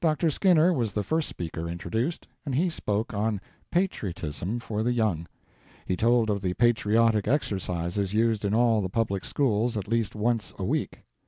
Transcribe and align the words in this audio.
Dr. 0.00 0.30
Skinner 0.30 0.72
was 0.72 0.92
the 0.92 1.02
first 1.02 1.28
speaker 1.28 1.68
introduced, 1.68 2.28
and 2.46 2.54
he 2.54 2.70
spoke 2.70 3.12
on 3.12 3.40
"Patriotism 3.72 4.60
for 4.60 4.84
the 4.84 4.92
Young." 4.92 5.26
He 5.86 5.96
told 5.96 6.30
of 6.30 6.40
the 6.40 6.54
patriotic 6.54 7.26
exercises 7.26 8.14
used 8.14 8.44
in 8.44 8.54
all 8.54 8.80
the 8.80 8.88
public 8.88 9.24
schools 9.24 9.76
at 9.76 9.88
least 9.88 10.14
once 10.14 10.54
a 10.56 10.64
week. 10.64 11.02